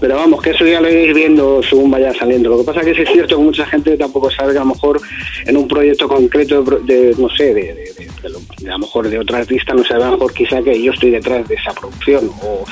[0.00, 2.50] Pero vamos, que eso ya lo iréis viendo según vaya saliendo.
[2.50, 4.74] Lo que pasa que sí es cierto que mucha gente tampoco sabe que a lo
[4.74, 5.00] mejor
[5.46, 8.08] en un proyecto concreto de, de, no sé, de, de, de-
[8.68, 11.10] a lo mejor de otra artista no sabe a lo mejor quizá que yo estoy
[11.10, 12.64] detrás de esa producción, o,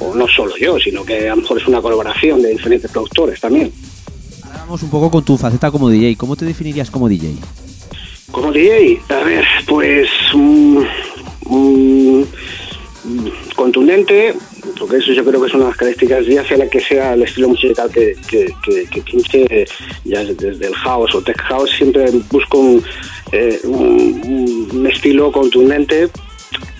[0.00, 3.40] o no solo yo, sino que a lo mejor es una colaboración de diferentes productores
[3.40, 3.70] también.
[4.44, 6.16] Ahora vamos un poco con tu faceta como DJ.
[6.16, 7.34] ¿Cómo te definirías como DJ?
[8.34, 10.08] Como DJ, a ver, pues
[13.54, 14.34] contundente,
[14.76, 17.14] porque eso yo creo que es una de las características, ya sea la que sea
[17.14, 18.52] el estilo musical que, que,
[18.90, 19.66] que,
[20.04, 22.84] ya desde el house o tech house, siempre busco un,
[23.30, 23.60] eh,
[24.90, 26.08] estilo contundente.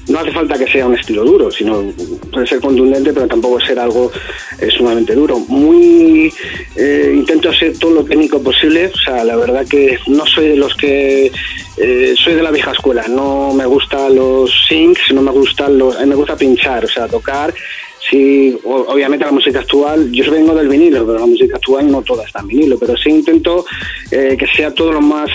[0.08, 1.82] No hace falta que sea un estilo duro, sino
[2.30, 4.12] puede ser contundente, pero tampoco ser algo
[4.58, 5.38] eh, sumamente duro.
[5.38, 6.32] Muy
[6.76, 8.90] eh, intento ser todo lo técnico posible.
[8.94, 11.32] O sea, la verdad que no soy de los que
[11.76, 13.06] eh, soy de la vieja escuela.
[13.08, 16.88] No me gustan los syncs, no me gustan los, a mí me gusta pinchar, o
[16.88, 17.54] sea, tocar.
[18.10, 22.24] Sí, obviamente la música actual, yo vengo del vinilo, pero la música actual no toda
[22.24, 23.64] está en vinilo, pero sí intento
[24.10, 25.30] eh, que sea todo lo más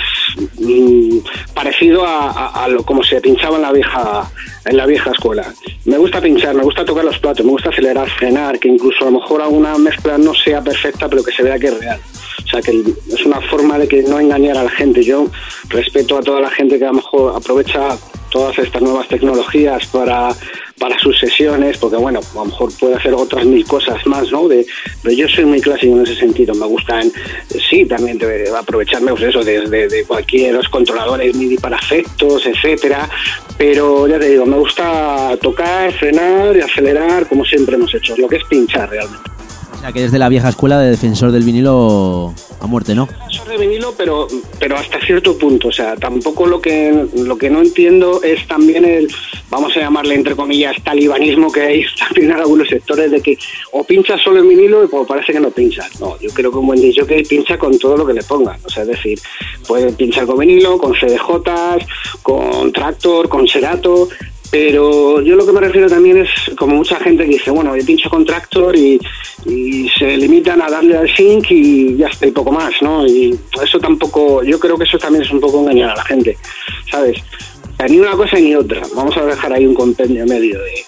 [0.60, 1.18] mm,
[1.56, 4.30] parecido a, lo como se pinchaba en la vieja
[4.66, 5.52] en la vieja escuela.
[5.86, 9.06] Me gusta pinchar, me gusta tocar los platos, me gusta acelerar, frenar, que incluso a
[9.06, 12.00] lo mejor alguna mezcla no sea perfecta, pero que se vea que es real.
[12.46, 15.04] O sea, que es una forma de que no engañar a la gente.
[15.04, 15.28] Yo
[15.70, 17.98] respeto a toda la gente que a lo mejor aprovecha
[18.30, 20.30] todas estas nuevas tecnologías para,
[20.80, 24.48] para sus sesiones, porque bueno, a lo mejor puede hacer otras mil cosas más, ¿no?
[24.48, 24.66] De,
[25.02, 26.56] pero yo soy muy clásico en ese sentido.
[26.56, 27.12] Me gustan,
[27.70, 32.46] sí, también de, aprovecharme pues eso, de, de, de cualquier los controladores MIDI para efectos,
[32.46, 33.10] etcétera.
[33.58, 38.28] Pero ya te digo, me gusta tocar, frenar y acelerar, como siempre hemos hecho, lo
[38.28, 39.39] que es pinchar realmente.
[39.80, 43.08] O sea, que desde la vieja escuela de defensor del vinilo a muerte, ¿no?
[43.30, 44.28] Soy de vinilo, pero,
[44.60, 45.70] pero hasta cierto punto.
[45.70, 49.08] O sea, tampoco lo que, lo que no entiendo es también el,
[49.50, 51.86] vamos a llamarle entre comillas, talibanismo que hay
[52.18, 53.38] en algunos sectores de que
[53.72, 55.98] o pinchas solo en vinilo y pues parece que no pinchas.
[56.02, 58.60] No, yo creo que un buen DJ pincha con todo lo que le pongan.
[58.66, 59.18] O sea, es decir,
[59.66, 61.86] puede pinchar con vinilo, con CDJs,
[62.22, 64.10] con Tractor, con Serato.
[64.52, 67.86] Pero yo lo que me refiero también es como mucha gente que dice, bueno, yo
[67.86, 69.00] pincho con Tractor y,
[69.98, 73.06] se limitan a darle al sync y ya está, y poco más, ¿no?
[73.08, 76.38] Y eso tampoco, yo creo que eso también es un poco engañar a la gente,
[76.92, 77.18] ¿sabes?
[77.88, 78.82] Ni una cosa ni otra.
[78.96, 80.86] Vamos a dejar ahí un compendio medio de,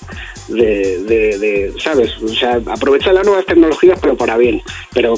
[0.49, 2.11] de, de, de, ¿sabes?
[2.21, 4.61] O sea, aprovechar las nuevas tecnologías, pero para bien.
[4.93, 5.15] Pero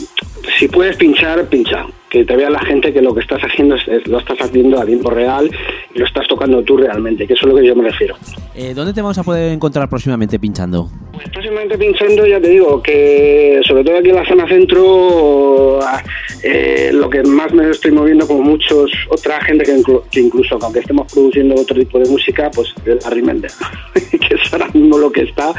[0.60, 1.88] si puedes pinchar, pincha.
[2.14, 4.80] Que te vea la gente que lo que estás haciendo es- es- lo estás haciendo
[4.80, 5.50] a tiempo real
[5.96, 8.16] y lo estás tocando tú realmente, que eso es lo que yo me refiero.
[8.56, 10.90] Eh, ¿Dónde te vamos a poder encontrar próximamente pinchando?
[11.34, 16.04] Próximamente pinchando, ya te digo, que sobre todo aquí en la zona centro, ah,
[16.44, 20.60] eh, lo que más me estoy moviendo como muchos, otra gente que, inclu- que incluso,
[20.62, 23.52] aunque estemos produciendo otro tipo de música, pues es la Remender,
[24.12, 25.52] que es ahora mismo lo que está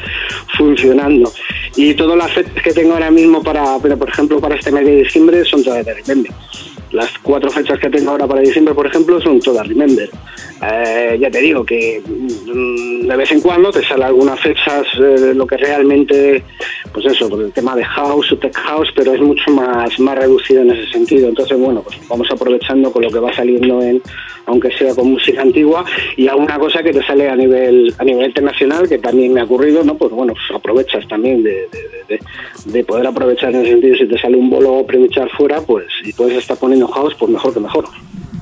[0.57, 1.33] funcionando.
[1.77, 4.85] Y todas las fechas que tengo ahora mismo para, pero por ejemplo, para este mes
[4.87, 6.33] de diciembre son todas de Remender.
[6.93, 10.09] Las cuatro fechas que tengo ahora para diciembre, por ejemplo, son todas Remember.
[10.63, 15.33] Eh, ya te digo que mm, de vez en cuando te sale algunas fechas eh,
[15.35, 16.43] lo que realmente,
[16.93, 20.71] pues eso, el tema de house tech house, pero es mucho más, más reducido en
[20.71, 21.29] ese sentido.
[21.29, 24.01] Entonces, bueno, pues vamos aprovechando con lo que va saliendo en,
[24.47, 25.85] aunque sea con música antigua,
[26.17, 29.45] y alguna cosa que te sale a nivel, a nivel internacional, que también me ha
[29.45, 29.97] ocurrido, ¿no?
[29.99, 31.69] Pues bueno, pues aprovechas también de-
[32.65, 36.13] de poder aprovechar en el sentido, si te sale un bolo premichar fuera, pues si
[36.13, 37.85] puedes estar poniendo house, pues mejor que mejor.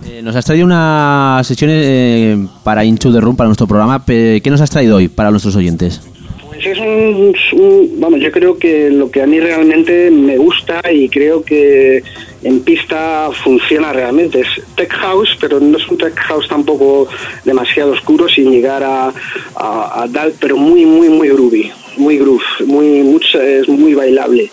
[0.09, 4.03] Eh, nos has traído una sesión eh, para Into the Room, para nuestro programa.
[4.07, 6.01] ¿Qué nos has traído hoy para nuestros oyentes?
[6.47, 10.81] Pues es un, un- vamos, yo creo que lo que a mí realmente me gusta
[10.93, 12.03] y creo que
[12.45, 17.09] en pista funciona realmente es tech house, pero no es un tech house tampoco
[17.45, 19.13] demasiado oscuro sin llegar a,
[19.57, 24.51] a, a dar, pero muy muy muy groovy, muy groove, muy mucho, es muy bailable.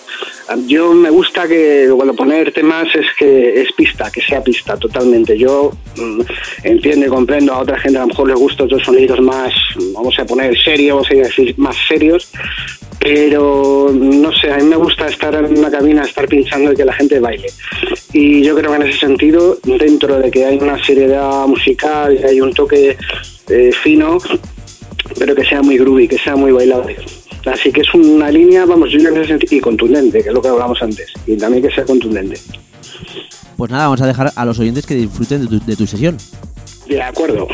[0.65, 5.37] Yo me gusta que cuando poner temas es que es pista, que sea pista totalmente.
[5.37, 6.21] Yo mm,
[6.63, 9.53] entiendo y comprendo a otra gente a lo mejor les gustan otros sonidos más,
[9.93, 12.31] vamos a poner serios, vamos a decir más serios,
[12.99, 16.85] pero no sé, a mí me gusta estar en una cabina, estar pinchando y que
[16.85, 17.47] la gente baile.
[18.11, 22.41] Y yo creo que en ese sentido, dentro de que hay una seriedad musical hay
[22.41, 22.97] un toque
[23.49, 24.17] eh, fino,
[25.17, 26.97] pero que sea muy groovy, que sea muy bailable.
[27.51, 30.29] Así que es una línea, vamos, yo creo que en ese sentido, y contundente, que
[30.29, 32.39] es lo que hablamos antes, y también que sea contundente.
[33.57, 36.17] Pues nada, vamos a dejar a los oyentes que disfruten de tu, de tu sesión.
[36.87, 37.47] De acuerdo.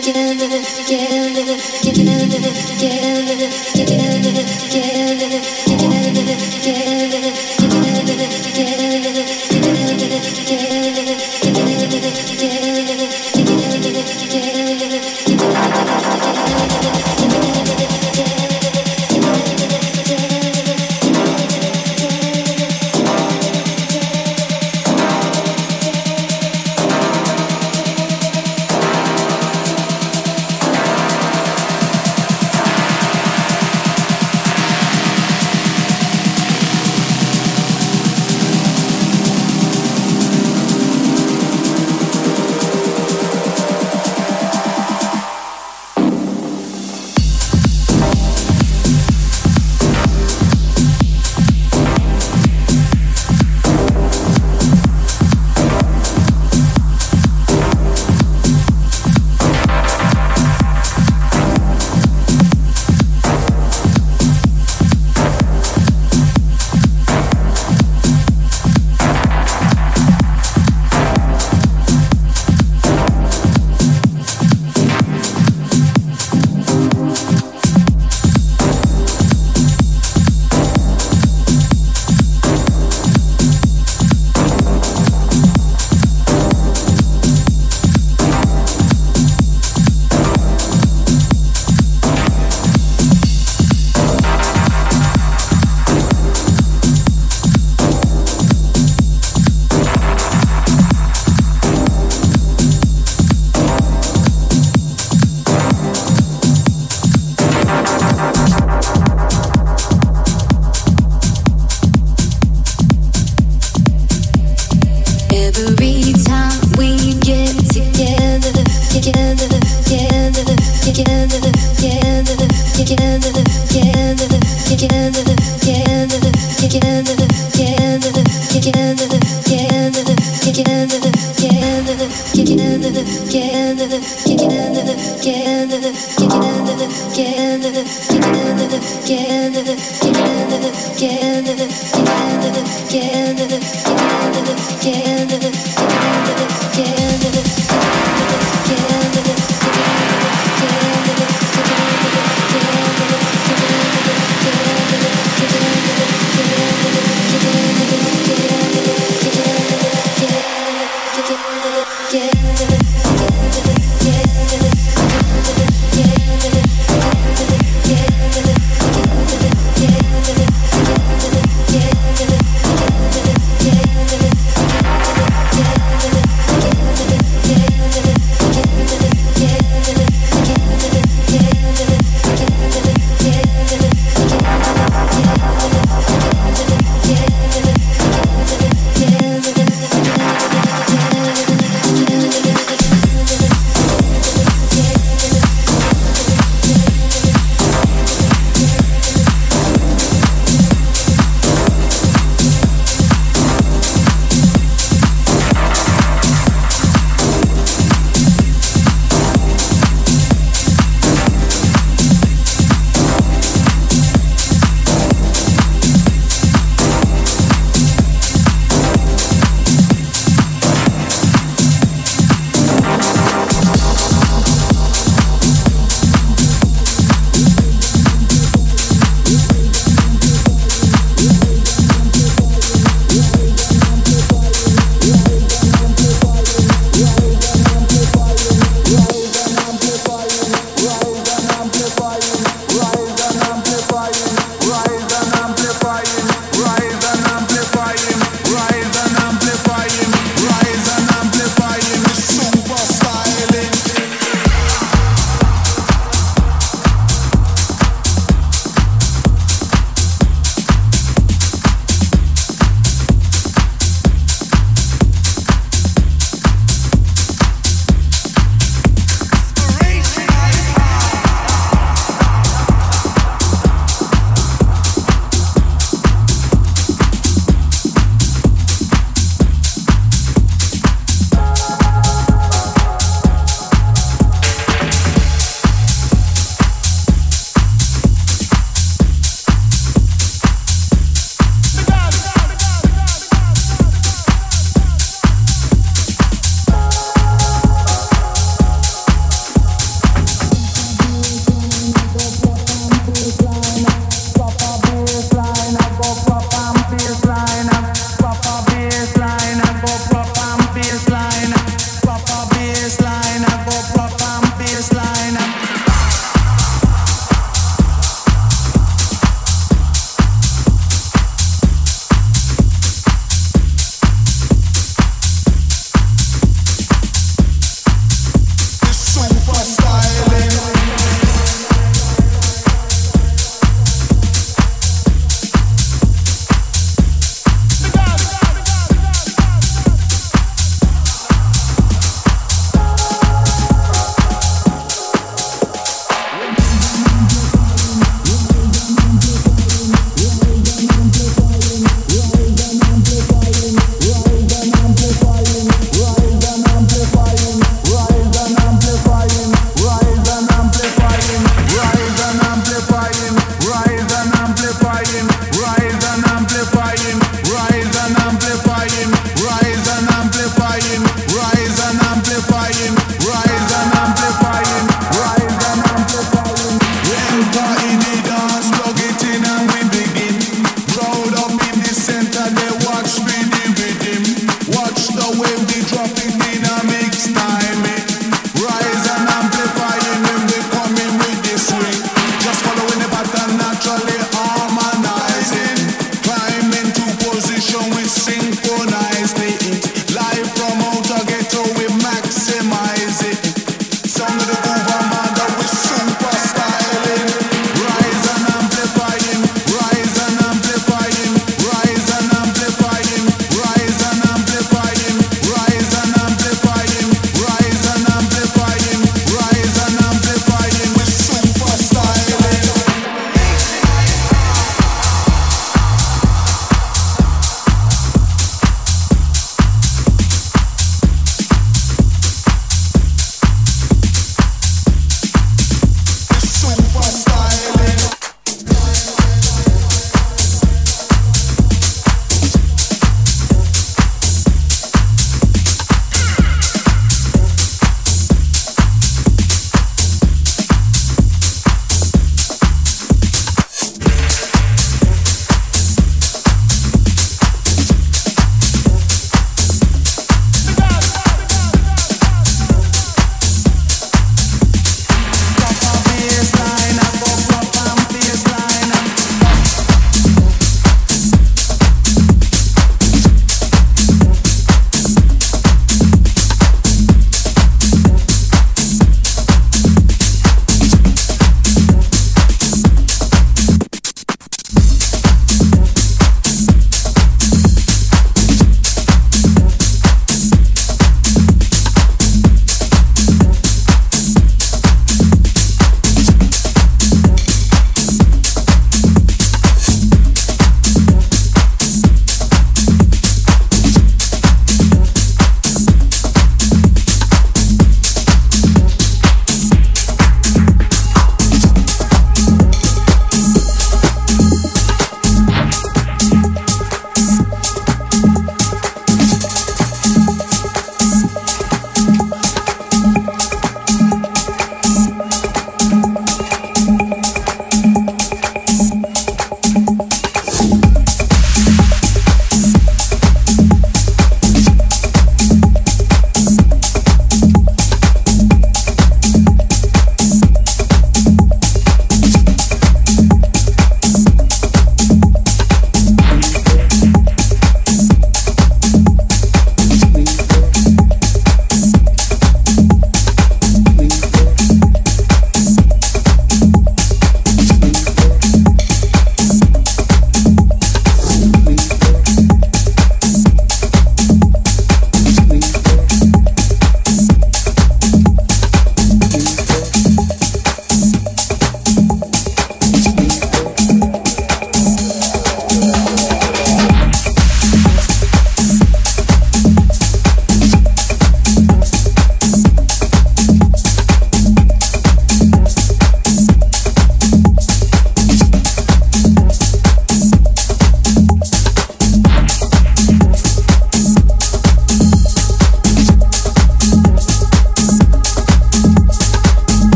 [0.00, 0.63] give, give, give.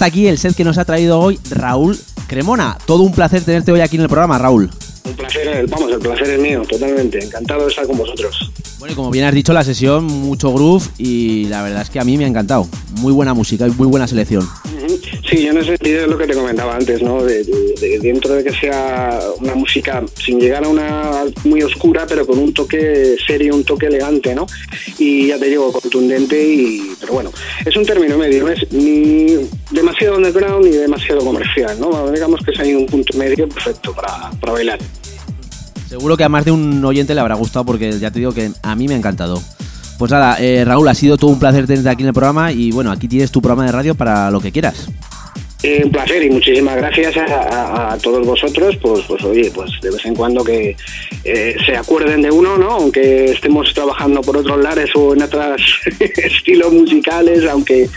[0.00, 1.94] Hasta aquí el set que nos ha traído hoy Raúl
[2.26, 2.78] Cremona.
[2.86, 4.70] Todo un placer tenerte hoy aquí en el programa, Raúl.
[5.04, 7.22] Un placer, vamos, el placer es mío, totalmente.
[7.22, 8.50] Encantado de estar con vosotros.
[8.78, 12.00] Bueno, y como bien has dicho, la sesión, mucho groove y la verdad es que
[12.00, 12.66] a mí me ha encantado.
[13.00, 14.48] Muy buena música y muy buena selección.
[15.28, 17.22] Sí, yo en ese sentido es lo que te comentaba antes, ¿no?
[17.22, 21.10] De, de- de- dentro de que sea una música sin llegar a una
[21.44, 24.46] muy oscura, pero con un toque serio, un toque elegante, ¿no?
[24.98, 26.92] Y ya te digo, contundente y...
[26.98, 27.30] Pero bueno,
[27.66, 29.36] es un término medio, no es ni
[29.80, 32.10] demasiado underground ni demasiado comercial, ¿no?
[32.10, 34.78] Digamos que es ahí un punto medio perfecto para, para bailar.
[35.88, 38.52] Seguro que a más de un oyente le habrá gustado porque ya te digo que
[38.62, 39.42] a mí me ha encantado.
[39.98, 42.70] Pues nada, eh, Raúl, ha sido todo un placer tenerte aquí en el programa y
[42.70, 44.88] bueno, aquí tienes tu programa de radio para lo que quieras.
[45.62, 50.14] Un placer y muchísimas gracias a, todos vosotros, pues, pues oye, pues de vez en
[50.14, 50.74] cuando que
[51.24, 52.70] eh, se acuerden de uno, ¿no?
[52.70, 55.60] Aunque estemos trabajando por otros lares o en otros
[56.00, 57.88] estilos musicales, aunque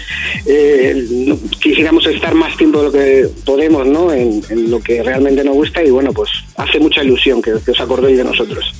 [0.45, 4.11] eh, quisiéramos estar más tiempo de lo que podemos, ¿no?
[4.11, 8.17] En, lo que realmente nos gusta y bueno, pues hace mucha ilusión que os acordéis
[8.17, 8.73] de nosotros.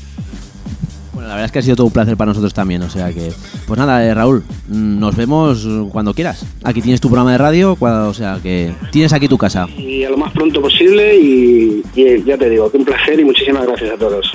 [1.23, 3.13] Bueno, la verdad es que ha sido todo un placer para nosotros también, o sea
[3.13, 3.31] que...
[3.65, 6.45] Pues nada, eh, Raúl, mm, nos vemos cuando quieras.
[6.65, 9.69] Aquí tienes tu programa de radio, o sea que tienes aquí tu casa.
[9.77, 13.23] Y a lo más pronto posible y, y, ya te digo, que un placer y
[13.23, 14.29] muchísimas gracias a todos.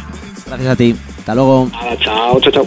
[0.46, 0.96] Gracias a ti.
[1.18, 1.68] Hasta luego.
[1.70, 2.66] Nada, chao, chao, chao.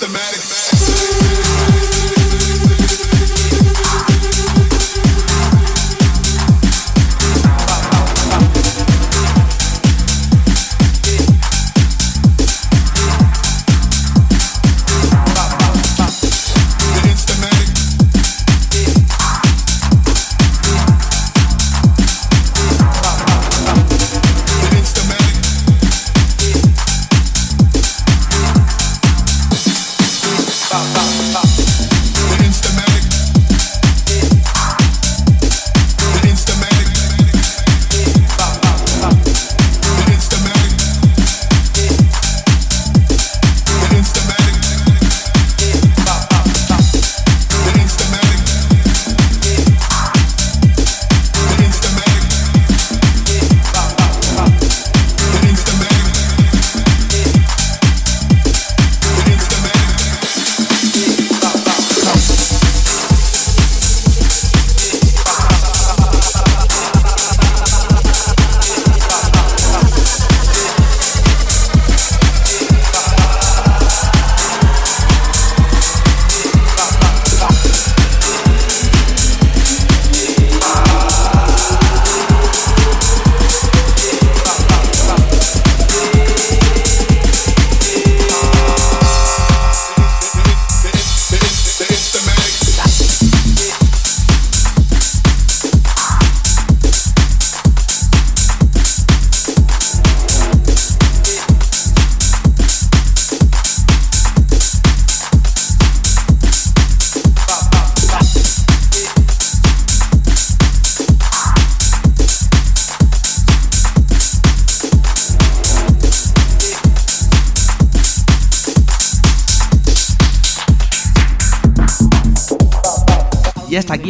[0.00, 0.29] The Instamatic.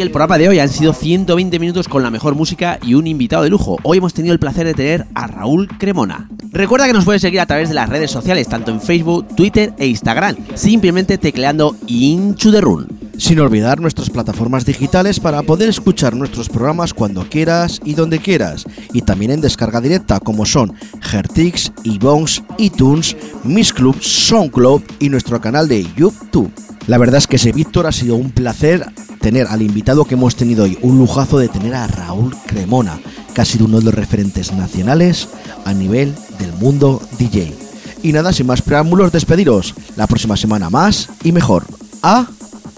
[0.01, 0.59] El programa de hoy.
[0.59, 3.77] Han sido 120 minutos con la mejor música y un invitado de lujo.
[3.83, 6.27] Hoy hemos tenido el placer de tener a Raúl Cremona.
[6.53, 9.75] Recuerda que nos puedes seguir a través de las redes sociales, tanto en Facebook, Twitter
[9.77, 12.89] e Instagram, simplemente tecleando Into the Run.
[13.19, 18.65] Sin olvidar nuestras plataformas digitales para poder escuchar nuestros programas cuando quieras y donde quieras.
[18.95, 20.73] Y también en descarga directa como son
[21.13, 23.15] Hertix, iBones, iTunes,
[23.45, 26.51] Miss Club, SoundCloud y nuestro canal de YouTube.
[26.87, 28.85] La verdad es que ese Víctor ha sido un placer
[29.21, 32.99] tener al invitado que hemos tenido hoy, un lujazo de tener a Raúl Cremona,
[33.35, 35.29] que ha sido uno de los referentes nacionales
[35.65, 37.55] a nivel del mundo DJ.
[38.03, 39.75] Y nada, sin más preámbulos, despediros.
[39.97, 41.65] La próxima semana más y mejor.
[42.03, 42.27] A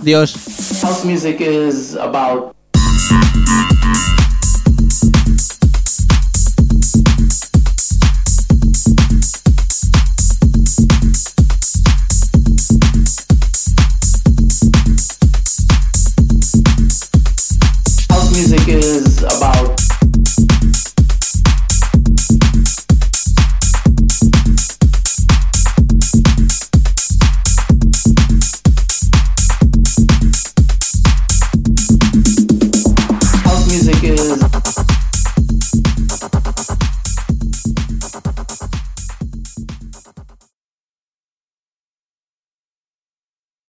[0.03, 0.35] Dios.
[0.83, 2.53] House music is about